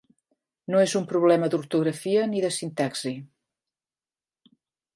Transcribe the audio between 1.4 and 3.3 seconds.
d'ortografia ni de sintaxi.